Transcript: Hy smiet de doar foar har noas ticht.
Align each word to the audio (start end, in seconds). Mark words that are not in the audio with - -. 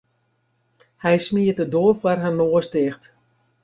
Hy 1.03 1.15
smiet 1.25 1.57
de 1.59 1.65
doar 1.73 1.95
foar 1.99 2.19
har 2.23 2.35
noas 2.37 2.67
ticht. 2.73 3.03